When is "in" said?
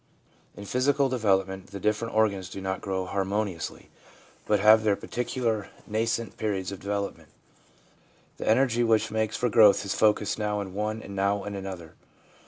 0.57-0.65, 10.59-10.73, 11.43-11.53